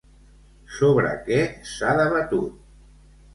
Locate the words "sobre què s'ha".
0.77-1.93